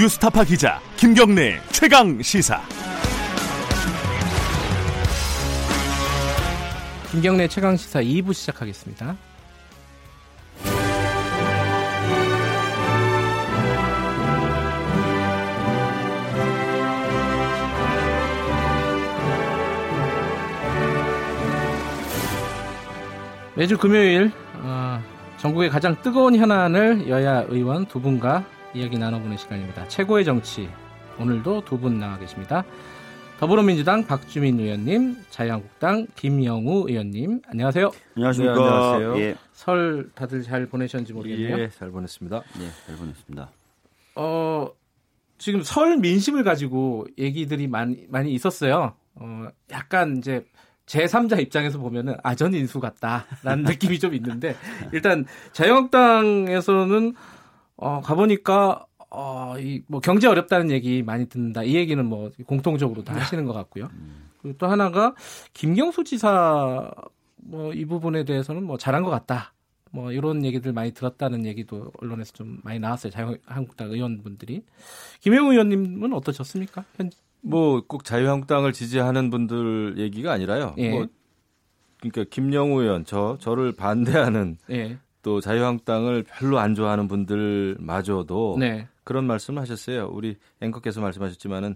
[0.00, 2.62] 뉴스타파 기자 김경래 최강 시사.
[7.10, 9.14] 김경래 최강 시사 2부 시작하겠습니다.
[23.54, 24.32] 매주 금요일
[24.62, 25.02] 어,
[25.36, 29.86] 전국의 가장 뜨거운 현안을 여야 의원 두 분과 이야기 나눠보는 시간입니다.
[29.88, 30.68] 최고의 정치
[31.18, 32.64] 오늘도 두 분 나와 계십니다.
[33.38, 37.90] 더불어민주당 박주민 의원님, 자유한국당 김영우 의원님, 안녕하세요.
[38.16, 38.54] 안녕하십니까.
[38.54, 39.18] 네, 안녕하세요.
[39.18, 39.36] 예.
[39.52, 41.58] 설 다들 잘 보내셨는지 모르겠네요.
[41.58, 42.42] 예, 잘 보냈습니다.
[42.60, 43.50] 예, 잘 보냈습니다.
[44.16, 44.68] 어,
[45.38, 48.94] 지금 설 민심을 가지고 얘기들이 많이, 많이 있었어요.
[49.14, 50.44] 어, 약간 이제
[50.84, 54.54] 제3자 입장에서 보면은 아전 인수 같다라는 느낌이 좀 있는데
[54.92, 57.14] 일단 자유한국당에서는
[57.80, 61.64] 어, 가보니까 어, 이, 뭐, 경제 어렵다는 얘기 많이 듣는다.
[61.64, 63.90] 이 얘기는 뭐, 공통적으로 다 하시는 것 같고요.
[64.40, 65.14] 그리고 또 하나가,
[65.52, 66.88] 김경수 지사,
[67.36, 69.52] 뭐, 이 부분에 대해서는 뭐, 잘한 것 같다.
[69.90, 73.10] 뭐, 이런 얘기들 많이 들었다는 얘기도 언론에서 좀 많이 나왔어요.
[73.10, 74.62] 자유한국당 의원분들이.
[75.20, 76.84] 김영우 의원님은 어떠셨습니까?
[76.96, 77.10] 현,
[77.40, 80.74] 뭐꼭 자유한국당을 지지하는 분들 얘기가 아니라요.
[80.78, 80.90] 예.
[80.90, 81.06] 뭐
[81.98, 84.98] 그러니까 김영우 의원 저 저를 반대하는 예.
[85.22, 88.88] 또 자유한국당을 별로 안 좋아하는 분들마저도 네.
[89.04, 90.08] 그런 말씀을 하셨어요.
[90.12, 91.74] 우리 앵커께서 말씀하셨지만은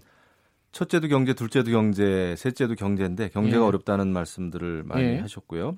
[0.71, 3.67] 첫째도 경제, 둘째도 경제, 셋째도 경제인데 경제가 예.
[3.67, 5.19] 어렵다는 말씀들을 많이 예.
[5.19, 5.77] 하셨고요.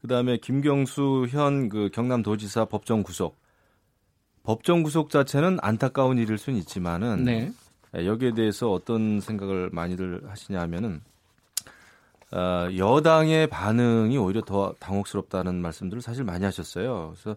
[0.00, 3.38] 그다음에 김경수 현 그 경남도지사 법정 구속
[4.42, 7.52] 법정 구속 자체는 안타까운 일일 수는 있지만은 네.
[7.96, 11.02] 예, 여기에 대해서 어떤 생각을 많이들 하시냐 하면은
[12.32, 17.14] 어, 여당의 반응이 오히려 더 당혹스럽다는 말씀들을 사실 많이 하셨어요.
[17.14, 17.36] 그래서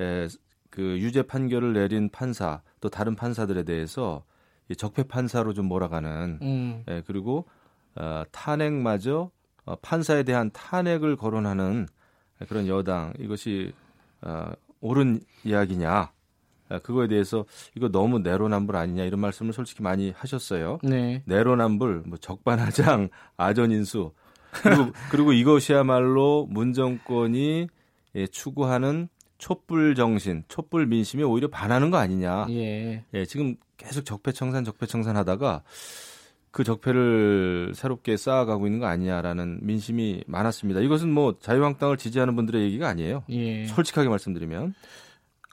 [0.00, 0.28] 예,
[0.70, 4.24] 그 유죄 판결을 내린 판사 또 다른 판사들에 대해서
[4.68, 6.84] 이 적폐 판사로 좀 몰아가는 음.
[6.88, 7.46] 예, 그리고
[7.94, 9.30] 어, 탄핵마저
[9.64, 11.88] 어, 판사에 대한 탄핵을 거론하는
[12.46, 13.72] 그런 여당 이것이
[14.20, 16.12] 어, 옳은 이야기냐
[16.68, 20.78] 아, 그거에 대해서 이거 너무 내로남불 아니냐 이런 말씀을 솔직히 많이 하셨어요.
[20.82, 21.22] 네.
[21.24, 24.12] 내로남불, 뭐 적반하장, 아전인수
[24.62, 27.68] 그리고 그리고 이것이야말로 문 정권이
[28.14, 29.08] 예, 추구하는
[29.38, 32.46] 촛불 정신, 촛불 민심에 오히려 반하는 거 아니냐.
[32.50, 33.04] 예.
[33.12, 35.62] 예, 지금 계속 적폐청산, 적폐청산 하다가
[36.50, 40.80] 그 적폐를 새롭게 쌓아가고 있는 거 아니냐라는 민심이 많았습니다.
[40.80, 43.24] 이것은 뭐 자유한국당을 지지하는 분들의 얘기가 아니에요.
[43.28, 43.66] 예.
[43.66, 44.74] 솔직하게 말씀드리면.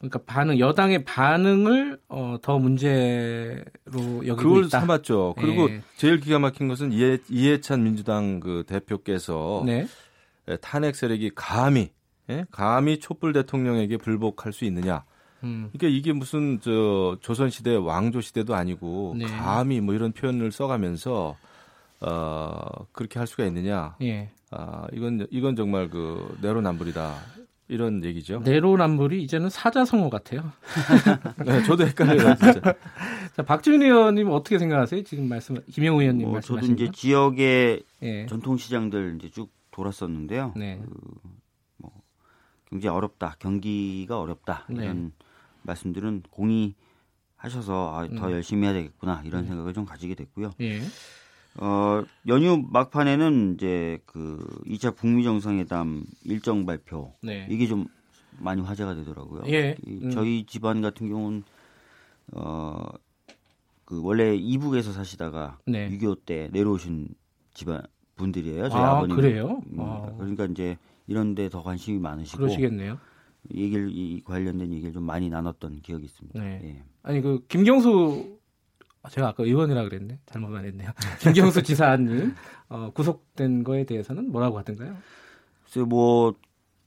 [0.03, 3.63] 그러니까 반응, 여당의 반응을 어, 더 문제로
[4.27, 4.81] 여기고 그걸 있다.
[4.81, 5.35] 삼았죠.
[5.37, 5.81] 그리고 예.
[5.95, 9.87] 제일 기가 막힌 것은 이해, 이해찬 민주당 그 대표께서 네.
[10.49, 11.91] 예, 탄핵 세력이 감히
[12.29, 12.45] 예?
[12.51, 15.05] 감히 촛불 대통령에게 불복할 수 있느냐.
[15.43, 15.69] 음.
[15.71, 19.25] 그러니까 이게 무슨 저 조선 시대 왕조 시대도 아니고 네.
[19.25, 21.37] 감히 뭐 이런 표현을 써가면서
[22.01, 23.95] 어 그렇게 할 수가 있느냐.
[24.01, 24.31] 예.
[24.51, 27.15] 아 이건 이건 정말 그 내로남불이다
[27.67, 28.39] 이런 얘기죠.
[28.39, 30.51] 내로남불이 이제는 사자성어 같아요.
[31.45, 32.61] 네, 저도 헷갈려요 진짜.
[33.35, 35.03] 자, 박지훈 의원님 어떻게 생각하세요?
[35.03, 36.91] 지금 말씀 김영우 의원님 뭐 저도 말씀하신 이제 거?
[36.91, 38.25] 지역의 예.
[38.27, 40.53] 전통 시장들 이제 쭉 돌았었는데요.
[40.55, 40.81] 네.
[42.69, 44.83] 경제 어렵다, 경기가 어렵다 네.
[44.83, 45.11] 이런
[45.61, 48.31] 말씀들은 공의하셔서 아, 더 음.
[48.31, 50.53] 열심히 해야 되겠구나 이런 생각을 좀 가지게 됐고요.
[51.61, 51.63] 예.
[51.65, 57.47] 어, 연휴 막판에는 이제 그 2차 북미 정상회담 일정 발표 네.
[57.49, 57.85] 이게 좀
[58.39, 59.43] 많이 화제가 되더라고요.
[59.47, 59.75] 예.
[59.85, 60.09] 이 음.
[60.11, 61.43] 저희 집안 같은 경우는
[62.33, 62.83] 어,
[63.85, 65.89] 그 원래 이북에서 사시다가 네.
[65.89, 67.09] 6.25때 내려오신
[67.53, 67.81] 집안
[68.15, 68.69] 분들이에요.
[68.69, 69.61] 저희 아, 아, 버님 그래요?
[69.77, 70.11] 아.
[70.17, 70.77] 그러니까 이제
[71.07, 72.97] 이런 데 더 관심이 많으시고 그러시겠네요.
[73.53, 76.39] 얘기를 이 관련된 얘기를 좀 많이 나눴던 기억이 있습니다.
[76.41, 76.61] 네.
[76.63, 76.83] 예.
[77.03, 78.42] 아니 그 김경수 아,
[79.09, 80.19] 제가 아까 의원이라 그랬네.
[80.25, 80.91] 잘못 말했네요.
[81.21, 82.33] 김경수 지사님
[82.69, 84.95] 어, 구속된 거에 대해서는 뭐라고 하던가요?
[85.65, 86.33] 글쎄 뭐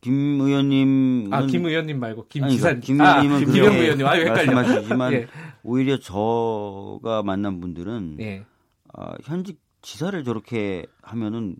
[0.06, 2.80] 김 의원님 아, 김 의원님 말고 김 아니, 지사님.
[2.80, 4.06] 김 아, 의원님은 김 그렇게 의원님.
[4.06, 4.52] 아, 헷갈려.
[4.54, 5.26] 말씀하시지만 예.
[5.64, 8.44] 오히려 저가 만난 분들은 예.
[8.92, 11.56] 아, 현직 지사를 저렇게 하면은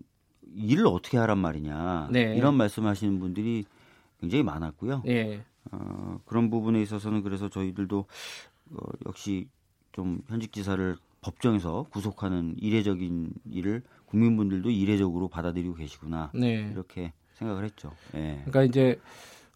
[0.55, 2.35] 일을 어떻게 하란 말이냐 네.
[2.37, 3.65] 이런 말씀하시는 분들이
[4.21, 5.03] 굉장히 많았고요.
[5.07, 5.43] 예.
[5.73, 7.99] 어, 그런 부분에 있어서는 그래서 저희들도
[8.71, 8.77] 어,
[9.07, 9.49] 역시
[9.97, 16.69] 좀 현직 지사를 법정에서 구속하는 이례적인 일을 국민분들도 이례적으로 받아들이고 계시구나 네.
[16.71, 17.91] 이렇게 생각을 했죠.
[18.13, 18.41] 예.
[18.45, 18.99] 그러니까 이제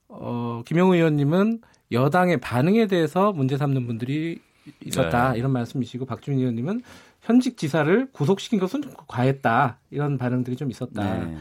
[0.07, 1.61] 어, 김영우 의원님은
[1.91, 4.41] 여당의 반응에 대해서 문제 삼는 분들이
[4.83, 5.37] 있었다 네.
[5.39, 6.81] 이런 말씀이시고 박주민 의원님은
[7.21, 11.23] 현직 지사를 구속시킨 것은 과했다 이런 반응들이 좀 있었다.
[11.23, 11.37] 네.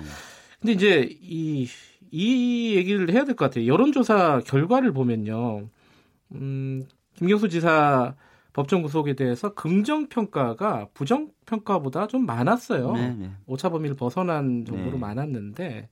[0.61, 1.67] 근데 이제 이,
[2.11, 3.67] 이 얘기를 해야 될 것 같아요.
[3.67, 5.69] 여론조사 결과를 보면요.
[6.33, 8.15] 음, 김경수 지사
[8.53, 12.93] 법정 구속에 대해서 긍정 평가가 부정 평가보다 좀 많았어요.
[12.93, 13.31] 네, 네.
[13.47, 14.99] 오차 범위를 벗어난 정도로 네.
[14.99, 15.89] 많았는데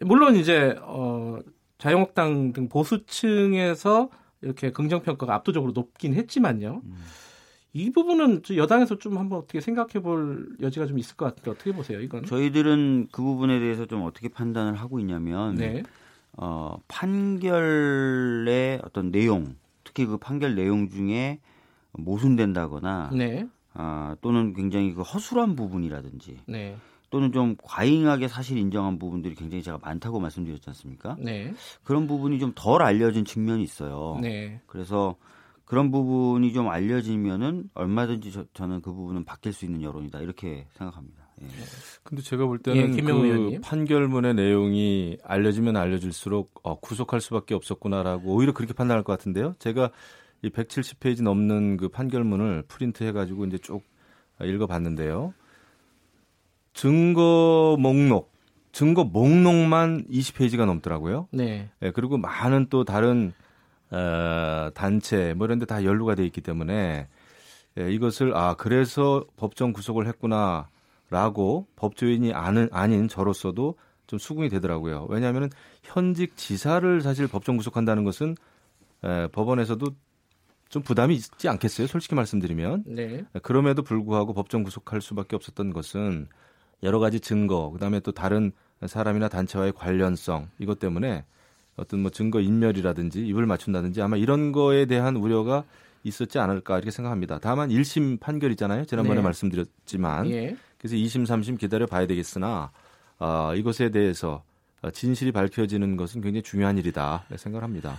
[0.00, 1.38] 물론 이제 어
[1.78, 4.10] 자유한국당 등 보수층에서
[4.42, 6.82] 이렇게 긍정 평가가 압도적으로 높긴 했지만요.
[6.84, 6.94] 음.
[7.76, 11.72] 이 부분은 좀 여당에서 좀 한번 어떻게 생각해 볼 여지가 좀 있을 것 같은데 어떻게
[11.72, 12.24] 보세요, 이건?
[12.24, 15.82] 저희들은 그 부분에 대해서 좀 어떻게 판단을 하고 있냐면 네.
[16.36, 19.56] 어, 판결의 어떤 내용,
[19.94, 21.38] 특히 그 판결 내용 중에
[21.92, 23.46] 모순된다거나 네.
[23.72, 26.76] 아, 또는 굉장히 그 허술한 부분이라든지 네.
[27.10, 31.16] 또는 좀 과잉하게 사실 인정한 부분들이 굉장히 제가 많다고 말씀드렸지 않습니까?
[31.20, 31.54] 네.
[31.84, 34.18] 그런 부분이 좀 덜 알려진 측면이 있어요.
[34.20, 34.60] 네.
[34.66, 35.14] 그래서
[35.64, 41.23] 그런 부분이 좀 알려지면은 얼마든지 저, 저는 그 부분은 바뀔 수 있는 여론이다 이렇게 생각합니다.
[41.42, 41.46] 예.
[42.02, 43.60] 근데 제가 볼 예, 때는 김명우 그 의원님.
[43.62, 49.54] 판결문의 내용이 알려지면 알려질수록 어, 구속할 수밖에 없었구나라고 오히려 그렇게 판단할 것 같은데요.
[49.58, 49.90] 제가
[50.42, 53.82] 이 170페이지 넘는 그 판결문을 프린트 해 가지고 이제 쭉
[54.42, 55.32] 읽어 봤는데요.
[56.72, 58.32] 증거 목록,
[58.72, 61.28] 증거 목록만 20페이지가 넘더라고요.
[61.30, 61.70] 네.
[61.82, 63.32] 예, 그리고 많은 또 다른
[63.90, 67.06] 어, 단체 뭐 이런 데 다 연루가 돼 있기 때문에
[67.78, 70.68] 예, 이것을 아 그래서 법정 구속을 했구나
[71.14, 73.76] 라고 법조인이 아는 아닌 저로서도
[74.08, 75.06] 좀 수긍이 되더라고요.
[75.08, 75.48] 왜냐하면
[75.84, 78.34] 현직 지사를 사실 법정 구속한다는 것은
[79.04, 79.86] 에, 법원에서도
[80.70, 81.86] 좀 부담이 있지 않겠어요?
[81.86, 83.24] 솔직히 말씀드리면 네.
[83.44, 86.26] 그럼에도 불구하고 법정 구속할 수밖에 없었던 것은
[86.82, 88.50] 여러 가지 증거, 그다음에 또 다른
[88.84, 91.24] 사람이나 단체와의 관련성 이것 때문에
[91.76, 95.62] 어떤 뭐 증거 인멸이라든지 입을 맞춘다든지 아마 이런 거에 대한 우려가
[96.02, 97.38] 있었지 않을까 이렇게 생각합니다.
[97.40, 98.84] 다만 1심 판결 있잖아요.
[98.84, 99.22] 지난번에 네.
[99.22, 100.56] 말씀드렸지만 예.
[100.84, 102.70] 그래서 2심, 3심 기다려 봐야 되겠으나
[103.18, 104.44] 아, 이것에 대해서
[104.92, 107.96] 진실이 밝혀지는 것은 굉장히 중요한 일이다 생각합니다.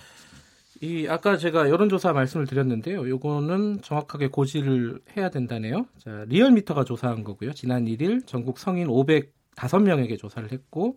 [0.82, 3.10] 이 아까 제가 여론조사 말씀을 드렸는데요.
[3.10, 5.88] 요거는 정확하게 고지를 해야 된다네요.
[5.98, 7.54] 자, 리얼미터가 조사한 거고요.
[7.54, 10.96] 지난 1일 전국 성인 505명에게 조사를 했고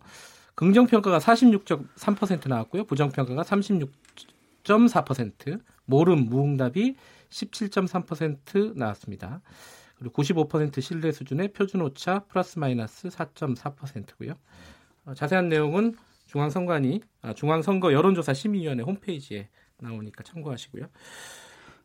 [0.53, 2.83] 긍정 평가가 46.3% 나왔고요.
[2.83, 6.97] 부정 평가가 36.4%, 모름 무응답이
[7.31, 9.41] 17.3% 나왔습니다.
[9.99, 14.33] 그리고 95% 신뢰 수준의 표준 오차 플러스 마이너스 4.4%고요.
[15.05, 15.93] 어, 자세한 내용은
[16.27, 19.49] 중앙선관위 아, 중앙선거 여론조사 심의위원회 홈페이지에
[19.79, 20.85] 나오니까 참고하시고요.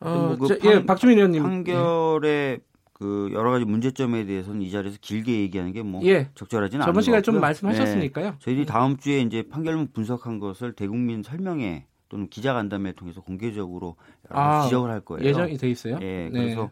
[0.01, 1.43] 어, 뭐 그 저, 판- 예, 박주민 의원님.
[1.43, 2.61] 판결의
[2.93, 6.29] 그 여러 가지 문제점에 대해서는 이 자리에서 길게 얘기하는 게뭐 예.
[6.35, 7.41] 적절하지는 않은 저번 시간에 것좀 같고요.
[7.41, 8.31] 말씀하셨으니까요.
[8.31, 8.37] 네.
[8.39, 13.97] 저희들이 다음 주에 이제 판결문 분석한 것을 대국민 설명회 또는 기자간담회 통해서 공개적으로
[14.29, 15.25] 아, 지적을 할 거예요.
[15.29, 15.99] 예정이 돼 있어요.
[16.03, 16.41] 예, 네.
[16.41, 16.71] 그래서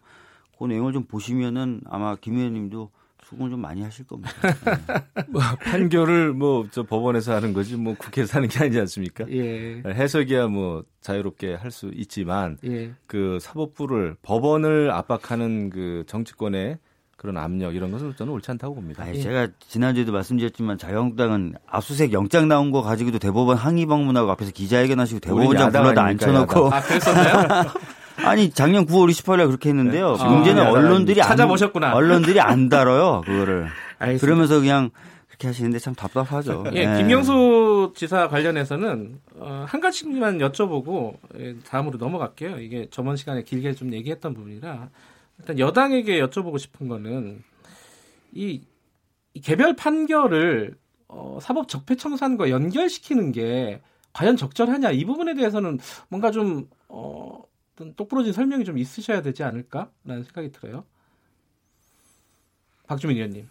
[0.63, 2.91] 그 내용을 좀 보시면은 아마 김 의원님도
[3.25, 4.31] 수긍을 좀 많이 하실 겁니다.
[5.65, 9.25] 판결을 뭐 저 법원에서 하는 거지 뭐 국회에서 하는 게 아니지 않습니까?
[9.31, 9.83] 예.
[9.87, 12.93] 해석이야 뭐 자유롭게 할 수 있지만 예.
[13.07, 16.79] 그 사법부를 법원을 압박하는 그 정치권의
[17.17, 19.05] 그런 압력 이런 것은 저는 옳지 않다고 봅니다.
[19.05, 19.23] 아니, 예.
[19.23, 25.71] 제가 지난주에도 말씀드렸지만 자유한국당은 압수수색 영장 나온 거 가지고도 대법원 항의 방문하고 앞에서 기자회견하시고 대법원장
[25.71, 27.65] 불러다 앉혀놓고 아, 그랬었나요?
[28.25, 30.17] 아니 작년 9월 28일에 그렇게 했는데요.
[30.19, 31.95] 아, 문제는 야당 언론들이 안, 찾아보셨구나.
[31.95, 33.69] 언론들이 안 다뤄요 그거를.
[33.99, 34.21] 알겠습니다.
[34.27, 34.91] 그러면서 그냥
[35.29, 36.65] 그렇게 하시는데 참 답답하죠.
[36.73, 36.99] 예, 네.
[36.99, 42.59] 김경수 지사 관련해서는 어, 한 가지만 여쭤보고 예, 다음으로 넘어갈게요.
[42.61, 44.89] 이게 저번 시간에 길게 좀 얘기했던 부분이라
[45.39, 47.43] 일단 여당에게 여쭤보고 싶은 거는
[48.33, 48.61] 이,
[49.35, 50.77] 이 개별 판결을
[51.09, 53.81] 어, 사법 적폐청산과 연결시키는 게
[54.13, 57.43] 과연 적절하냐 이 부분에 대해서는 뭔가 좀 어,
[57.75, 60.85] 어떤 똑부러진 설명이 좀 있으셔야 되지 않을까라는 생각이 들어요.
[62.87, 63.49] 박주민 의원님.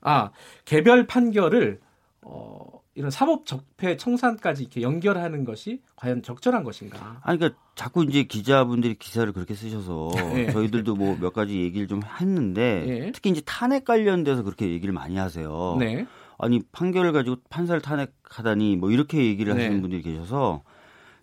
[0.00, 0.30] 아
[0.64, 1.80] 개별 판결을
[2.22, 7.20] 어, 이런 사법 적폐 청산까지 이렇게 연결하는 것이 과연 적절한 것인가?
[7.22, 10.50] 아니 그러니까 자꾸 이제 기자분들이 기사를 그렇게 쓰셔서 예.
[10.50, 13.12] 저희들도 뭐 몇 가지 얘기를 좀 했는데 예.
[13.12, 15.76] 특히 이제 탄핵 관련돼서 그렇게 얘기를 많이 하세요.
[15.78, 16.06] 네,
[16.38, 19.80] 아니 판결을 가지고 판사를 탄핵하다니 뭐 이렇게 얘기를 하시는 네.
[19.80, 20.62] 분들이 계셔서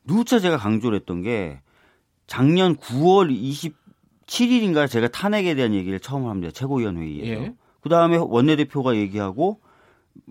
[0.05, 1.61] 누차 제가 강조를 했던 게
[2.27, 3.29] 작년 9월
[4.27, 6.51] 27일인가 제가 탄핵에 대한 얘기를 처음 합니다.
[6.53, 7.43] 최고위원 회의에서.
[7.43, 7.53] 예.
[7.81, 9.59] 그 다음에 원내대표가 얘기하고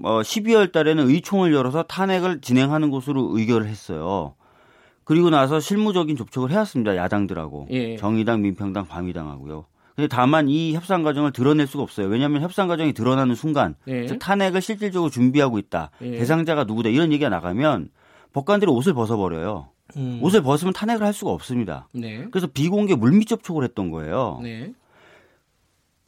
[0.03, 4.35] 어, 12월 달에는 의총을 열어서 탄핵을 진행하는 것으로 의결을 했어요.
[5.05, 6.97] 그리고 나서 실무적인 접촉을 해왔습니다.
[6.97, 7.69] 야당들하고.
[7.71, 7.97] 예.
[7.97, 9.67] 정의당, 민평당, 바미당하고요.
[9.95, 12.09] 근데 다만 이 협상 과정을 드러낼 수가 없어요.
[12.09, 14.07] 왜냐하면 협상 과정이 드러나는 순간 예.
[14.07, 15.91] 즉 탄핵을 실질적으로 준비하고 있다.
[16.03, 16.19] 예.
[16.19, 16.89] 대상자가 누구다.
[16.89, 17.91] 이런 얘기가 나가면
[18.33, 19.69] 법관들이 옷을 벗어버려요.
[19.97, 21.89] 음, 옷을 벗으면 탄핵을 할 수가 없습니다.
[21.93, 24.41] 네, 그래서 비공개 물밑 접촉을 했던 거예요.
[24.43, 24.73] 네,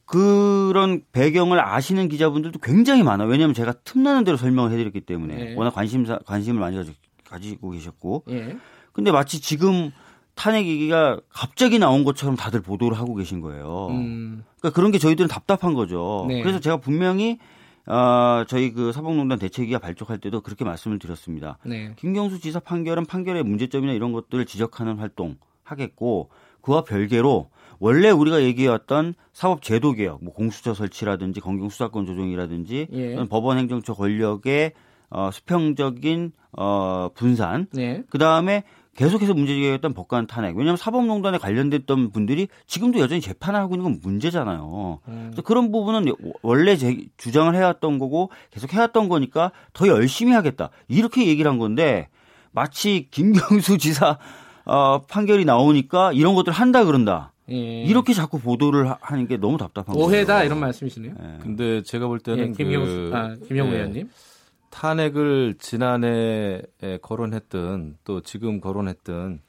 [0.04, 3.28] 그런 배경을 아시는 기자분들도 굉장히 많아요.
[3.28, 5.54] 왜냐하면 제가 틈나는 대로 설명을 해드렸기 때문에 네.
[5.56, 8.25] 워낙 관심사 관심을 많이 가지- 가지고 계셨고.
[8.30, 8.56] 예,
[8.92, 9.90] 근데 마치 지금
[10.35, 13.88] 탄핵 얘기가 갑자기 나온 것처럼 다들 보도를 하고 계신 거예요.
[13.90, 16.25] 음, 그러니까 그런 게 저희들은 답답한 거죠.
[16.28, 16.40] 네.
[16.42, 17.38] 그래서 제가 분명히
[17.87, 21.59] 어, 저희 그 사법농단 대책위가 발족할 때도 그렇게 말씀을 드렸습니다.
[21.64, 21.93] 네.
[21.97, 29.14] 김경수 지사 판결은 판결의 문제점이나 이런 것들을 지적하는 활동 하겠고 그와 별개로 원래 우리가 얘기해왔던
[29.33, 33.25] 사법 제도 개혁, 뭐 공수처 설치라든지 검경 수사권 조정이라든지 예.
[33.28, 34.73] 법원 행정처 권력의
[35.11, 38.02] 어, 수평적인 어, 분산, 네.
[38.09, 38.64] 그 다음에
[38.96, 40.56] 계속해서 문제제기했던 법관 탄핵.
[40.56, 45.00] 왜냐하면 사법농단에 관련됐던 분들이 지금도 여전히 재판을 하고 있는 건 문제잖아요.
[45.08, 45.22] 음.
[45.28, 46.06] 그래서 그런 부분은
[46.42, 50.70] 원래 제 주장을 해왔던 거고 계속 해왔던 거니까 더 열심히 하겠다.
[50.88, 52.08] 이렇게 얘기를 한 건데
[52.52, 54.18] 마치 김경수 지사
[54.64, 57.32] 어, 판결이 나오니까 이런 것들 한다 그런다.
[57.50, 57.54] 예.
[57.84, 60.08] 이렇게 자꾸 보도를 하- 하는 게 너무 답답한 거예요.
[60.08, 61.14] 오해다 이런 말씀이시네요.
[61.16, 61.38] 예.
[61.40, 64.08] 근데 제가 볼 예, 때는 김영수, 그, 아, 김영우 예, 의원님.
[64.76, 69.40] 탄핵을 지난해에 거론했든 또 지금 거론했든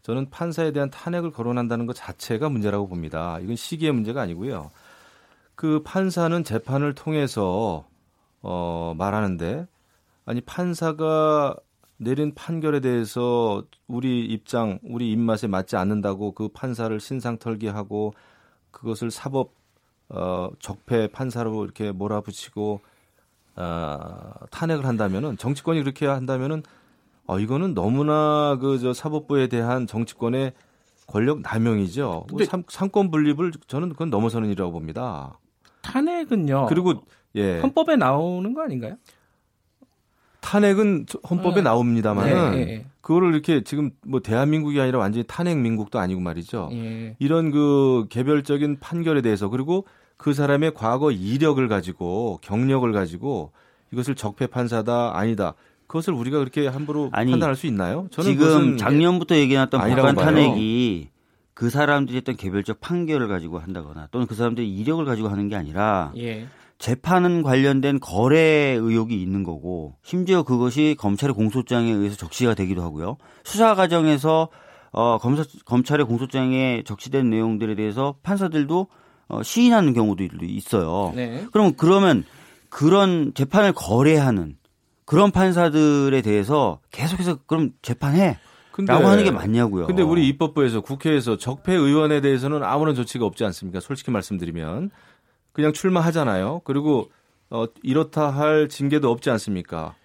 [0.00, 3.38] 저는 판사에 대한 탄핵을 거론한다는 것 자체가 문제라고 봅니다.
[3.40, 4.70] 이건 시기의 문제가 아니고요.
[5.54, 7.84] 그 판사는 재판을 통해서
[8.40, 9.66] 어 말하는데
[10.24, 11.56] 아니 판사가
[11.98, 18.14] 내린 판결에 대해서 우리 입장, 우리 입맛에 맞지 않는다고 그 판사를 신상 털기하고
[18.70, 19.52] 그것을 사법
[20.08, 22.80] 어 적폐 판사로 이렇게 몰아붙이고
[23.60, 26.62] 어, 탄핵을 한다면은 정치권이 그렇게 한다면은
[27.26, 30.52] 어 이거는 너무나 그 저 사법부에 대한 정치권의
[31.06, 32.24] 권력 남용이죠.
[32.28, 35.38] 근데- 삼, 삼권 분립을 저는 그건 넘어서는 일이라고 봅니다.
[35.82, 36.66] 탄핵은요.
[36.68, 37.02] 그리고
[37.36, 38.96] 예 헌법에 나오는 거 아닌가요?
[40.40, 41.62] 탄핵은 저- 헌법에 어.
[41.62, 46.70] 나옵니다만은 네, 예, 그거를 이렇게 지금 뭐 대한민국이 아니라 완전히 탄핵 민국도 아니고 말이죠.
[46.72, 47.16] 예.
[47.18, 49.86] 이런 그 개별적인 판결에 대해서 그리고
[50.20, 53.52] 그 사람의 과거 이력을 가지고 경력을 가지고
[53.90, 55.54] 이것을 적폐 판사다 아니다.
[55.86, 58.06] 그것을 우리가 그렇게 함부로 아니, 판단할 수 있나요?
[58.10, 60.14] 저는 지금 작년부터 얘기해놨던 법관.
[60.16, 61.08] 탄핵이
[61.54, 66.12] 그 사람들이 했던 개별적 판결을 가지고 한다거나 또는 그 사람들의 이력을 가지고 하는 게 아니라
[66.18, 66.46] 예.
[66.78, 73.16] 재판은 관련된 거래 의혹이 있는 거고 심지어 그것이 검찰의 공소장에 의해서 적시가 되기도 하고요.
[73.42, 74.48] 수사 과정에서
[74.92, 78.86] 어, 검사, 검찰의 공소장에 적시된 내용들에 대해서 판사들도 어,
[79.42, 81.12] 시인하는 경우도 있어요.
[81.14, 81.46] 네.
[81.52, 82.24] 그럼 그러면
[82.68, 84.56] 그런 재판을 거래하는
[85.04, 88.38] 그런 판사들에 대해서 계속해서 그럼 재판해
[88.72, 89.86] 근데- 라고 하는 게 맞냐고요.
[89.86, 93.80] 근데 우리 입법부에서 국회에서 적폐 의원에 대해서는 아무런 조치가 없지 않습니까?
[93.80, 94.90] 솔직히 말씀드리면
[95.52, 96.60] 그냥 출마하잖아요.
[96.64, 97.10] 그리고
[97.50, 99.96] 어, 이렇다 할 징계도 없지 않습니까?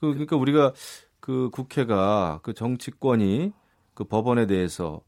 [0.00, 0.72] 그- 그러니까 우리가
[1.18, 3.52] 그 국회가 그 정치권이
[3.94, 5.00] 그 법원에 대해서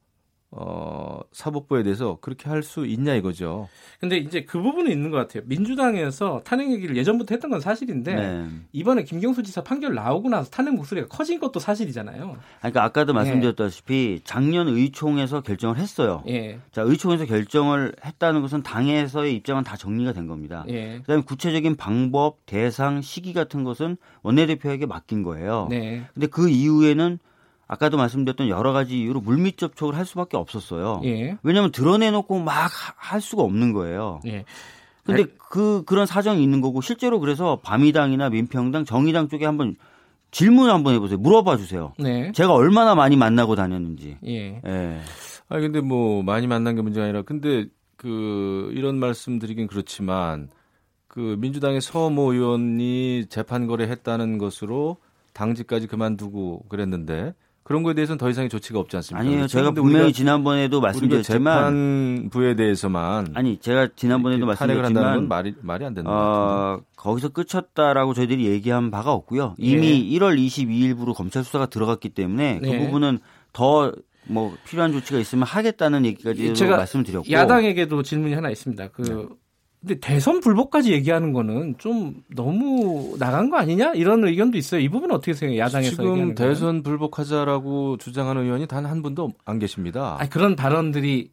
[0.56, 3.68] 어, 사법부에 대해서 그렇게 할 수 있냐 이거죠.
[4.00, 5.42] 근데 이제 그 부분은 있는 것 같아요.
[5.46, 8.46] 민주당에서 탄핵 얘기를 예전부터 했던 건 사실인데 네.
[8.72, 12.36] 이번에 김경수 지사 판결 나오고 나서 탄핵 목소리가 커진 것도 사실이잖아요.
[12.60, 16.22] 그러니까 아까도 말씀드렸다시피 작년 의총에서 결정을 했어요.
[16.28, 16.58] 예.
[16.72, 20.64] 자, 의총에서 결정을 했다는 것은 당에서의 입장은 다 정리가 된 겁니다.
[20.68, 20.98] 예.
[21.00, 25.66] 그다음에 구체적인 방법, 대상, 시기 같은 것은 원내대표에게 맡긴 거예요.
[25.68, 26.04] 네.
[26.14, 27.18] 근데 그 이후에는
[27.66, 31.00] 아까도 말씀드렸던 여러 가지 이유로 물밑 접촉을 할 수밖에 없었어요.
[31.04, 31.36] 예.
[31.42, 34.20] 왜냐하면 드러내놓고 막 할 수가 없는 거예요.
[34.26, 34.44] 예.
[35.04, 39.76] 근데 그 그런 사정이 있는 거고 실제로 그래서 바미당이나 민평당, 정의당 쪽에 한번
[40.30, 41.18] 질문 을 한번 해보세요.
[41.18, 41.92] 물어봐 주세요.
[41.98, 42.32] 네.
[42.32, 44.16] 제가 얼마나 많이 만나고 다녔는지.
[44.26, 44.60] 예.
[44.66, 45.00] 예.
[45.48, 47.66] 아 근데 뭐 많이 만난 게 문제가 아니라 근데
[47.96, 50.48] 그 이런 말씀 드리긴 그렇지만
[51.06, 54.96] 그 민주당의 서모 의원이 재판 거래했다는 것으로
[55.34, 59.20] 당직까지 그만두고 그랬는데 그런 거에 대해서는 더 이상의 조치가 없지 않습니까?
[59.20, 59.36] 아니에요.
[59.38, 59.58] 그렇죠?
[59.58, 66.16] 제가 분명히 지난번에도 말씀드렸지만 재판부에 대해서만 아니 제가 지난번에도 말씀드렸지만 말이 말이 안 되는 것
[66.16, 66.82] 같은데.
[66.82, 69.54] 어, 거기서 끝쳤다라고 저희들이 얘기한 바가 없고요.
[69.58, 70.18] 이미 예.
[70.18, 72.78] 1월 22일부로 검찰 수사가 들어갔기 때문에 네.
[72.78, 73.18] 그 부분은
[73.52, 73.92] 더
[74.26, 78.88] 뭐 필요한 조치가 있으면 하겠다는 얘기까지 제가 말씀을 드렸고 야당에게도 질문이 하나 있습니다.
[78.88, 79.26] 그 네.
[79.86, 84.80] 근데 대선 불복까지 얘기하는 거는 좀 너무 나간 거 아니냐 이런 의견도 있어요.
[84.80, 85.60] 이 부분은 어떻게 생각해요?
[85.62, 86.34] 야당에서 지금?
[86.34, 90.16] 대선 불복하자라고 주장하는 의원이 단 한 분도 안 계십니다.
[90.18, 91.30] 아니, 그런 발언들이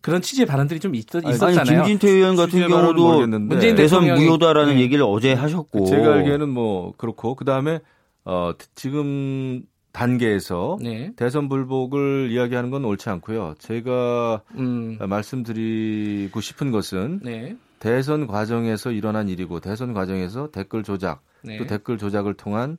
[0.00, 1.84] 그런 취지의 발언들이 좀 있, 아니, 있었잖아요.
[1.84, 4.80] 김진태 의원 같은 경우도 모르겠는데 문재인 대선 무효다라는 네.
[4.82, 7.80] 얘기를 어제 하셨고 제가 알기에는 뭐 그렇고 그 다음에
[8.24, 11.12] 어 지금 단계에서 네.
[11.16, 13.54] 대선 불복을 이야기하는 건 옳지 않고요.
[13.58, 14.98] 제가 음.
[15.00, 17.56] 말씀드리고 싶은 것은 네.
[17.78, 21.58] 대선 과정에서 일어난 일이고 대선 과정에서 댓글 조작 네.
[21.58, 22.78] 또 댓글 조작을 통한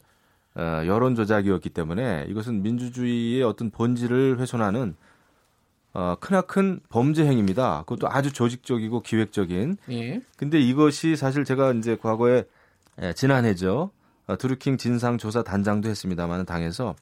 [0.55, 4.95] 어, 여론 조작이었기 때문에 이것은 민주주의의 어떤 본질을 훼손하는
[5.93, 7.83] 어, 크나큰 범죄 행위입니다.
[7.85, 9.77] 그것도 아주 조직적이고 기획적인.
[9.91, 10.21] 예.
[10.37, 12.43] 근데 이것이 사실 제가 이제 과거에
[13.01, 13.91] 예, 지난해죠.
[14.27, 16.95] 어, 드루킹 진상조사 단장도 했습니다만 당에서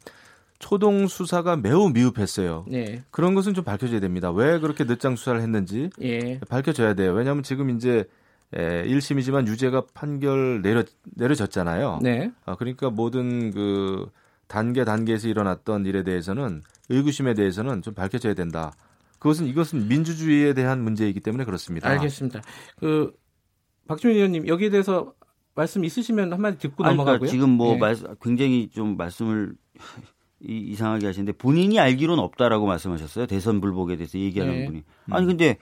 [0.64, 2.66] 초동 수사가 매우 미흡했어요.
[2.72, 3.04] 예.
[3.12, 4.32] 그런 것은 좀 밝혀져야 됩니다.
[4.32, 6.40] 왜 그렇게 늦장 수사를 했는지 예.
[6.48, 7.12] 밝혀져야 돼요.
[7.12, 8.06] 왜냐하면 지금 이제
[8.54, 12.00] 에, 1심이지만 유죄가 판결 내려 내려졌잖아요.
[12.02, 12.32] 네.
[12.46, 14.10] 아, 그러니까 모든 그
[14.48, 18.72] 단계 단계에서 일어났던 일에 대해서는 의구심에 대해서는 좀 밝혀져야 된다.
[19.20, 21.90] 그것은 이것은 민주주의에 대한 문제이기 때문에 그렇습니다.
[21.90, 22.42] 알겠습니다.
[22.78, 23.12] 그
[23.86, 25.14] 박주민 의원님 여기에 대해서
[25.56, 27.20] 말씀 있으시면 한마디 듣고 아니, 넘어가고요.
[27.20, 27.78] 그러니까 지금 뭐 예.
[27.80, 29.56] 말, 굉장히 좀 말씀을
[30.48, 33.26] 이, 이상하게 하시는데 본인이 알기로는 없다라고 말씀하셨어요.
[33.28, 34.66] 대선 불복에 대해서 얘기하는 네.
[34.66, 34.84] 분이.
[35.12, 35.58] 아니 근데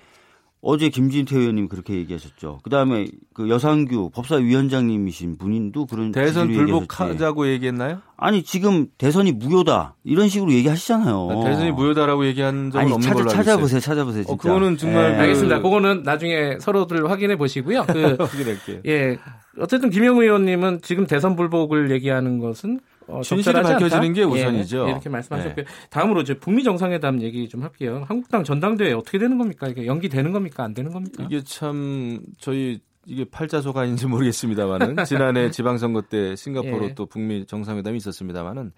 [0.63, 2.59] 어제 김진태 의원님 그렇게 얘기하셨죠.
[2.63, 6.50] 그다음에 그 여상규 법사위원장님이신 분인도 그런 대선.
[6.51, 8.01] 불복하자고 얘기했나요?
[8.15, 11.29] 아니 지금 대선이 무효다 이런 식으로 얘기하시잖아요.
[11.31, 12.81] 아, 대선이 무효다라고 얘기한 적은 어.
[12.81, 13.43] 아니 없는 찾아, 걸로 알고 있어요.
[13.43, 14.23] 찾아보세요, 찾아보세요.
[14.23, 14.33] 진짜.
[14.33, 15.15] 어, 그거는 정말 예.
[15.15, 15.61] 그- 알겠습니다.
[15.63, 17.85] 그거는 나중에 서로들 확인해 보시고요.
[17.88, 18.81] 그 확인할게요.
[18.85, 19.17] 예.
[19.59, 24.13] 어쨌든 김영우 의원님은 지금 대선 불복을 얘기하는 것은 어, 진실이 밝혀지는 않다?
[24.13, 24.86] 게 우선이죠.
[24.88, 25.65] 예, 이렇게 말씀하셨고요.
[25.89, 28.03] 다음으로 이제 북미 정상회담 얘기 좀 할게요.
[28.08, 29.67] 한국당 전당대회 어떻게 되는 겁니까?
[29.67, 30.63] 이게 연기되는 겁니까?
[30.63, 31.24] 안 되는 겁니까?
[31.24, 36.93] 이게 참 저희 이게 팔자소가 아닌지 모르겠습니다만은 지난해 지방선거 때 싱가포르 예.
[36.96, 38.72] 또 북미 정상회담이 있었습니다만은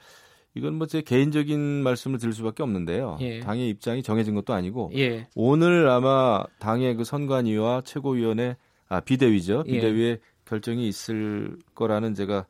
[0.56, 3.18] 이건 뭐 제 개인적인 말씀을 드릴 수밖에 없는데요.
[3.22, 3.40] 예.
[3.42, 5.28] 당의 입장이 정해진 것도 아니고 예.
[5.36, 8.56] 오늘 아마 당의 그 선관위와 최고위원회
[8.88, 9.72] 아 비대위죠 예.
[9.72, 12.46] 비대위의 결정이 있을 거라는 제가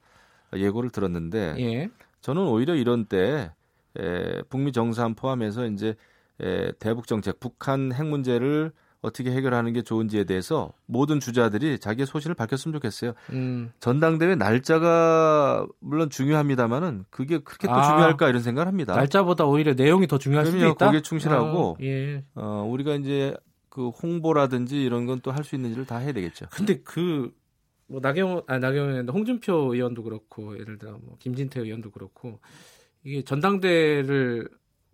[0.55, 1.89] 예고를 들었는데 예.
[2.21, 3.51] 저는 오히려 이런 때
[3.99, 5.95] 에, 북미 정상 포함해서 이제
[6.41, 12.35] 에, 대북 정책, 북한 핵 문제를 어떻게 해결하는 게 좋은지에 대해서 모든 주자들이 자기의 소신을
[12.35, 13.11] 밝혔으면 좋겠어요.
[13.31, 13.71] 음.
[13.81, 18.95] 전당대회 날짜가 물론 중요합니다만은 그게 그렇게 또 아, 중요할까 이런 생각을 합니다.
[18.95, 20.57] 날짜보다 오히려 내용이 더 중요할 수도.
[20.57, 20.85] 있다.
[20.85, 22.23] 거기에 충실하고 어, 예.
[22.35, 23.35] 어, 우리가 이제
[23.69, 26.45] 그 홍보라든지 이런 건 또 할 수 있는 일을 다 해야 되겠죠.
[26.51, 27.33] 근데 그,
[27.87, 32.39] 뭐, 나경원, 아, 나경원, 홍준표 의원도 그렇고, 예를 들어, 뭐, 김진태 의원도 그렇고,
[33.03, 34.47] 이게 전당대회를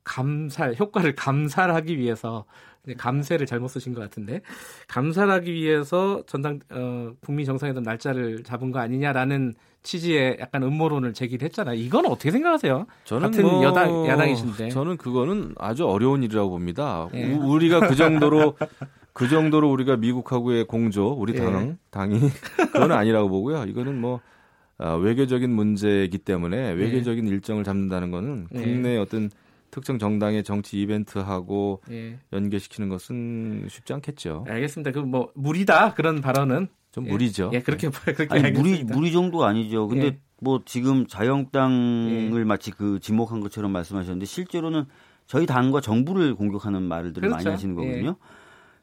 [0.03, 2.45] 감살, 효과를 감살하기 위해서,
[2.97, 4.41] 감세를 잘못 쓰신 것 같은데,
[4.88, 11.75] 감살하기 위해서 전당, 어, 북미 정상회담 날짜를 잡은 거 아니냐라는 취지의 약간 음모론을 제기를 했잖아요.
[11.80, 12.86] 이건 어떻게 생각하세요?
[13.06, 14.69] 저는 같은 뭐 여당- 야당이신데.
[14.69, 17.08] 저는 그거는 아주 어려운 일이라고 봅니다.
[17.13, 17.32] 예.
[17.34, 18.58] 우- 우리가 그 정도로
[19.19, 21.39] 그 정도로 우리가 미국하고의 공조, 우리 예.
[21.39, 22.19] 당 당이
[22.71, 23.65] 그건 아니라고 보고요.
[23.65, 24.21] 이거는 뭐
[24.77, 28.62] 아, 외교적인 문제이기 때문에 외교적인 일정을 잡는다는 거는 예.
[28.62, 29.29] 국내 어떤
[29.71, 32.17] 특정 정당의 정치 이벤트하고 예.
[32.32, 34.45] 연계시키는 것은 쉽지 않겠죠.
[34.47, 34.91] 알겠습니다.
[34.91, 35.95] 그 뭐, 무리다.
[35.95, 36.69] 그런 발언은.
[36.93, 37.12] 좀 예.
[37.12, 37.51] 무리죠.
[37.53, 38.95] 예, 그렇게, 그렇게 아니 무리 알겠습니다.
[38.95, 39.89] 무리 정도가 아니죠.
[39.89, 40.19] 근데 예.
[40.39, 44.86] 뭐 지금 자유한국당을 마치 그 지목한 것처럼 말씀하셨는데 실제로는
[45.27, 47.53] 저희 당과 정부를 공격하는 말들을 많이 그렇죠.
[47.53, 48.15] 하시는 거거든요.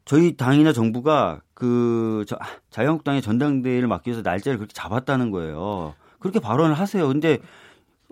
[0.07, 2.38] 저희 당이나 정부가 그 저-
[2.71, 5.95] 자유한국당의 전당대회를 막기 위해서 날짜를 그렇게 잡았다는 거예요.
[6.21, 7.07] 그렇게 발언을 하세요.
[7.09, 7.38] 근데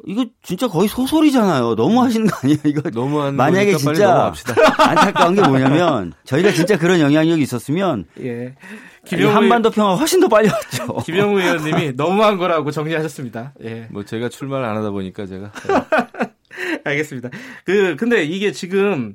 [0.05, 1.77] 이거 진짜 거의 소설이잖아요.
[1.77, 2.59] 너무 하시는 거 아니에요?
[2.65, 4.33] 이거 너무한 만약에 진짜.
[4.77, 8.57] 안타까운 게 뭐냐면 저희가 진짜 그런 영향력이 있었으면 예.
[9.05, 10.97] 이 김영우 한반도 평화 훨씬 더 빨리 왔죠.
[11.05, 13.53] 김영우 의원님이 너무한 거라고 정리하셨습니다.
[13.63, 13.87] 예.
[13.91, 15.53] 뭐 제가 출마를 안 하다 보니까 제가
[16.85, 17.31] 알겠습니다.
[17.65, 19.15] 그 근데 이게 지금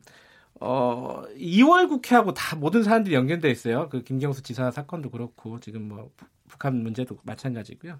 [0.62, 3.88] 어 2월 국회하고 다 모든 사안들이 연결돼 있어요.
[3.89, 8.00] 그 김경수 지사 사건도 그렇고 지금 뭐 부- 북한 문제도 마찬가지고요.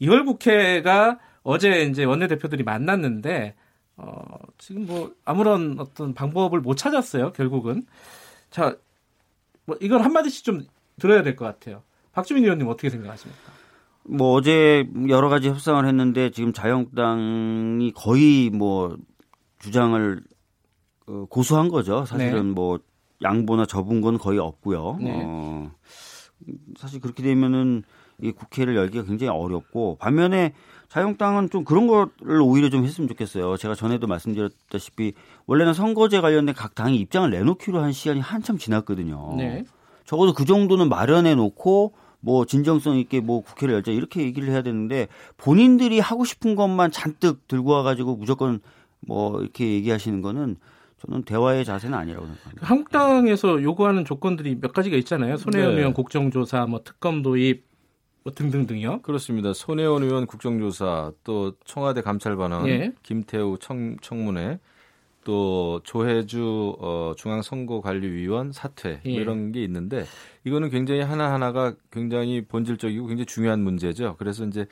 [0.00, 3.54] 2월 국회가 어제 이제 원내대표들이 만났는데
[3.96, 4.22] 어
[4.58, 7.32] 지금 뭐 아무런 어떤 방법을 못 찾았어요.
[7.32, 7.86] 결국은
[8.50, 8.76] 자,
[9.66, 10.64] 뭐 이건 한 마디씩 좀
[10.98, 11.82] 들어야 될 것 같아요.
[12.12, 13.52] 박주민 의원님 어떻게 생각하십니까?
[14.04, 18.96] 뭐 어제 여러 가지 협상을 했는데 지금 자유한국당이 거의 뭐
[19.60, 20.22] 주장을 어,
[21.28, 22.04] 고수한 거죠.
[22.04, 22.52] 사실은 네.
[22.54, 22.78] 뭐
[23.22, 24.98] 양보나 접은 건 거의 없고요.
[25.00, 25.22] 네.
[25.24, 25.70] 어,
[26.76, 27.82] 사실 그렇게 되면은
[28.22, 30.52] 이 국회를 열기가 굉장히 어렵고 반면에
[30.88, 33.56] 자유한국당은 좀 그런 거를 오히려 좀 했으면 좋겠어요.
[33.56, 35.14] 제가 전에도 말씀드렸다시피
[35.46, 39.34] 원래는 선거제 관련된 각 당이 입장을 내놓기로 한 시간이 한참 지났거든요.
[39.36, 39.64] 네.
[40.04, 45.08] 적어도 그 정도는 마련해 놓고 뭐 진정성 있게 뭐 국회를 열자 이렇게 얘기를 해야 되는데
[45.36, 48.60] 본인들이 하고 싶은 것만 잔뜩 들고 와가지고 무조건
[49.00, 50.56] 뭐 이렇게 얘기하시는 거는
[51.00, 52.66] 저는 대화의 자세는 아니라고 생각합니다.
[52.66, 55.36] 한국당에서 요구하는 조건들이 몇 가지가 있잖아요.
[55.36, 55.78] 손혜원 네.
[55.78, 57.64] 의원 국정조사, 뭐 특검 도입,
[58.22, 59.00] 뭐 등등등요.
[59.02, 59.54] 그렇습니다.
[59.54, 62.92] 손혜원 의원 국정조사, 또 청와대 감찰반원, 예.
[63.02, 64.58] 김태우 청, 청문회,
[65.24, 69.12] 또 조혜주 어, 중앙선거관리위원 사퇴 뭐 예.
[69.12, 70.04] 이런 게 있는데
[70.44, 74.16] 이거는 굉장히 하나 하나가 굉장히 본질적이고 굉장히 중요한 문제죠.
[74.18, 74.66] 그래서 이제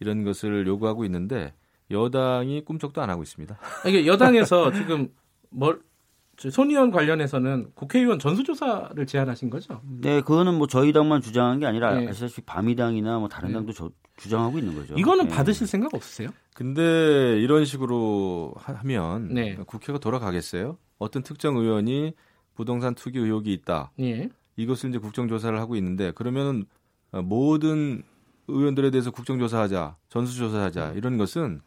[0.00, 1.52] 이런 것을 요구하고 있는데
[1.90, 3.58] 여당이 꿈쩍도 안 하고 있습니다.
[3.86, 5.08] 이게 여당에서 지금
[5.50, 9.80] 뭘저 손의원 관련해서는 국회의원 전수조사를 제안하신 거죠?
[10.00, 12.08] 네, 그거는 뭐 저희 당만 주장한 게 아니라 예.
[12.08, 14.94] 아시다시피 바미당이나 뭐 다른 당도 저- 주장하고 있는 거죠.
[14.96, 15.28] 이거는 예.
[15.28, 16.30] 받으실 생각 없으세요?
[16.54, 19.56] 근데 이런 식으로 하면 네.
[19.66, 20.76] 국회가 돌아가겠어요?
[20.98, 22.14] 어떤 특정 의원이
[22.54, 23.92] 부동산 투기 의혹이 있다.
[24.00, 24.28] 예.
[24.56, 26.64] 이것을 이제 국정조사를 하고 있는데 그러면
[27.12, 28.02] 모든
[28.48, 31.60] 의원들에 대해서 국정조사하자, 전수조사하자 이런 것은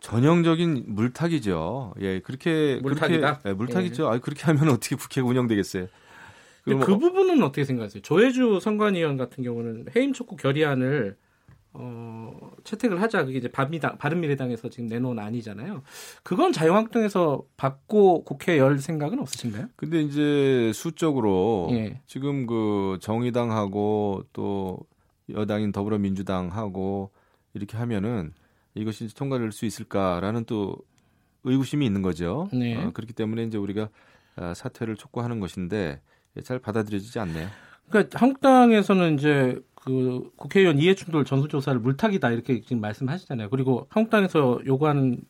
[0.00, 1.94] 전형적인 물타기죠.
[2.00, 3.38] 예, 그렇게 물타기다.
[3.38, 4.04] 그렇게, 예, 물타기죠.
[4.04, 4.08] 예.
[4.08, 5.88] 아, 그렇게 하면 어떻게 국회가 운영되겠어요?
[6.64, 8.02] 근데 그 부분은 어떻게 생각하세요?
[8.02, 11.16] 조혜주 선관위원 같은 경우는 해임 촉구 결의안을
[11.74, 13.24] 어, 채택을 하자.
[13.24, 15.82] 그게 이제 바미당, 바른미래당에서 지금 내놓은 안이잖아요.
[16.22, 19.68] 그건 자유한국당에서 받고 국회 열 생각은 없으신가요?
[19.76, 22.00] 근데 이제 수적으로 예.
[22.06, 24.80] 지금 그 정의당하고 또
[25.30, 27.10] 여당인 더불어민주당하고
[27.54, 28.32] 이렇게 하면은
[28.78, 30.76] 이것이 통과될 수 있을까라는 또
[31.44, 32.48] 의구심이 있는 거죠.
[32.52, 32.76] 네.
[32.76, 33.88] 어, 그렇기 때문에 이제 우리가
[34.36, 36.00] 아, 사퇴를 촉구하는 것인데
[36.44, 37.48] 잘 받아들여지지 않네요.
[37.88, 43.48] 그러니까 한국당에서는 이제 그 국회의원 이해충돌 전수조사를 물타기다 이렇게 지금 말씀하시잖아요.
[43.50, 45.20] 그리고 한국당에서 요구하는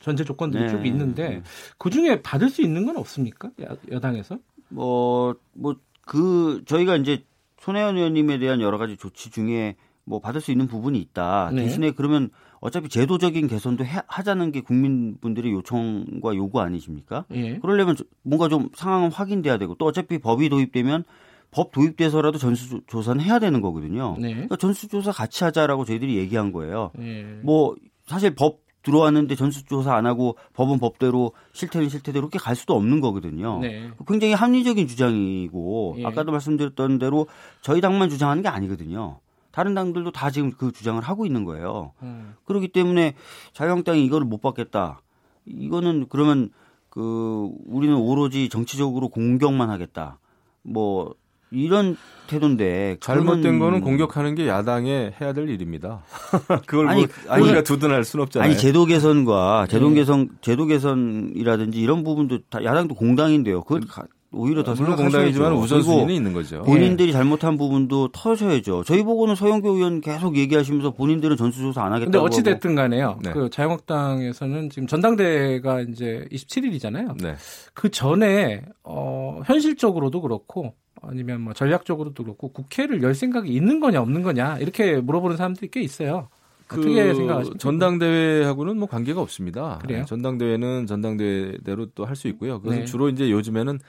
[0.00, 0.68] 전제 조건들이 네.
[0.68, 1.42] 쭉 있는데
[1.78, 3.50] 그 중에 받을 수 있는 건 없습니까?
[3.90, 7.24] 여, 당에서 뭐, 뭐, 그, 저희가 이제
[7.58, 11.50] 손혜원 의원님에 대한 여러 가지 조치 중에 뭐 받을 수 있는 부분이 있다.
[11.52, 11.64] 네.
[11.64, 17.24] 대신에 그러면 어차피 제도적인 개선도 해, 하자는 게 국민분들의 요청과 요구 아니십니까?
[17.32, 17.58] 예.
[17.58, 21.04] 그러려면 뭔가 좀 상황은 확인돼야 되고 또 어차피 법이 도입되면
[21.50, 24.16] 법 도입돼서라도 전수조사는 해야 되는 거거든요.
[24.18, 24.32] 네.
[24.32, 26.92] 그러니까 전수조사 같이 하자라고 저희들이 얘기한 거예요.
[27.00, 27.22] 예.
[27.42, 27.74] 뭐
[28.06, 33.58] 사실 법 들어왔는데 전수조사 안 하고 법은 법대로 실태는 실태대로 그렇게 갈 수도 없는 거거든요.
[33.60, 33.90] 네.
[34.06, 36.04] 굉장히 합리적인 주장이고 예.
[36.06, 37.26] 아까도 말씀드렸던 대로
[37.62, 39.20] 저희 당만 주장하는 게 아니거든요.
[39.52, 41.92] 다른 당들도 다 지금 그 주장을 하고 있는 거예요.
[42.02, 42.34] 음.
[42.44, 43.14] 그렇기 때문에
[43.52, 45.00] 자유한국당이 이거를 못 받겠다.
[45.46, 46.50] 이거는 그러면
[46.88, 50.18] 그 우리는 오로지 정치적으로 공격만 하겠다.
[50.62, 51.14] 뭐
[51.52, 51.96] 이런
[52.28, 56.04] 태도인데 잘못된 거는 공격하는 게 야당의 해야 될 일입니다.
[56.66, 58.48] 그걸 아니, 뭐 아니, 우리가 두둔할 수는 없잖아요.
[58.48, 59.94] 아니 제도 개선과 제도 예.
[59.96, 63.62] 개선 제도 개선이라든지 이런 부분도 다 야당도 공당인데요.
[63.64, 64.96] 그걸 가- 오히려 더 물론.
[64.96, 66.62] 공당이지만 우선순위는 있는 거죠.
[66.62, 68.84] 본인들이 잘못한 부분도 터셔야죠.
[68.84, 73.18] 저희 보고는 서영교 의원 계속 얘기하시면서 본인들은 전수조사 안 하겠다고 근데 어찌 됐든 간에요.
[73.24, 73.32] 네.
[73.32, 77.20] 그 자유한국당에서는 지금 전당대회가 이제 27일이잖아요.
[77.20, 77.34] 네.
[77.74, 84.22] 그 전에 어 현실적으로도 그렇고 아니면 뭐 전략적으로도 그렇고 국회를 열 생각이 있는 거냐 없는
[84.22, 86.28] 거냐 이렇게 물어보는 사람들이 꽤 있어요.
[86.68, 89.78] 그 전당대회하고는 뭐 관계가 없습니다.
[89.82, 89.98] 그래요?
[90.00, 92.60] 네, 전당대회는 전당대회대로 또 할 수 있고요.
[92.60, 92.84] 그것은 네.
[92.84, 93.80] 주로 이제 요즘에는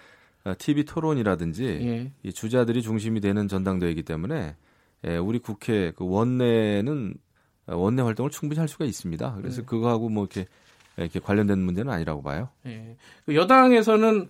[0.58, 2.12] TV 토론이라든지 예.
[2.24, 4.56] 이 주자들이 중심이 되는 전당대회이기 때문에
[5.06, 7.16] 예, 우리 국회 그 원내는
[7.68, 9.36] 원내 활동을 충분히 할 수가 있습니다.
[9.36, 9.66] 그래서 네.
[9.66, 10.48] 그거하고 뭐 이렇게
[10.98, 12.50] 이렇게 관련된 문제는 아니라고 봐요.
[12.66, 12.98] 예.
[13.26, 14.28] 그 여당에서는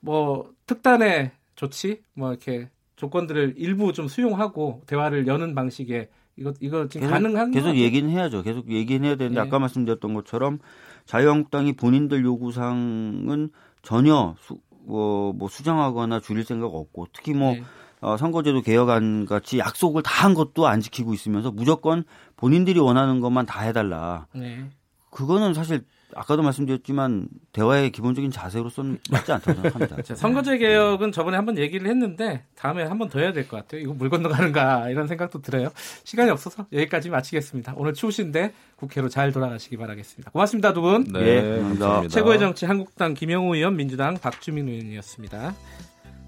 [0.00, 7.08] 뭐 특단의 조치 뭐 이렇게 조건들을 일부 좀 수용하고 대화를 여는 방식의 이거 이거 지금
[7.08, 8.42] 가능한 계속 거 얘기는 해야죠.
[8.42, 9.46] 계속 얘기는 해야 되는데 네.
[9.46, 10.58] 아까 말씀드렸던 것처럼
[11.06, 13.50] 자유한국당이 본인들 요구사항은
[13.82, 17.62] 전혀 수, 어, 뭐 수정하거나 줄일 생각 없고 특히 뭐 네.
[18.00, 22.04] 어, 선거제도 개혁안 같이 약속을 다 한 것도 안 지키고 있으면서 무조건
[22.36, 24.26] 본인들이 원하는 것만 다 해달라.
[24.34, 24.70] 네.
[25.10, 30.02] 그거는 사실 아까도 말씀드렸지만 대화의 기본적인 자세로서는 맞지 않다고 생각합니다.
[30.02, 33.80] 자, 선거제 개혁은 저번에 한번 얘기를 했는데 다음에 한번 더 해야 될 것 같아요.
[33.80, 35.70] 이거 물 건너가는가 이런 생각도 들어요.
[36.04, 37.74] 시간이 없어서 여기까지 마치겠습니다.
[37.76, 40.30] 오늘 추우신데 국회로 잘 돌아가시기 바라겠습니다.
[40.30, 41.04] 고맙습니다, 두 분.
[41.04, 41.68] 네, 예, 감사합니다.
[41.68, 42.14] 감사합니다.
[42.14, 45.54] 최고의 정치 한국당 김영우 의원, 민주당 박주민 의원이었습니다.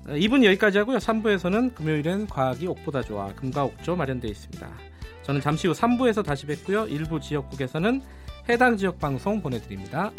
[0.08, 0.98] 2분 여기까지 하고요.
[0.98, 4.68] 3부에서는 금요일엔 과학이 옥보다 좋아 금과 옥조 마련되어 있습니다.
[5.24, 6.86] 저는 잠시 후 3부에서 다시 뵙고요.
[6.86, 8.00] 일부 지역국에서는
[8.48, 10.12] 해당 지역 방송 보내드립니다.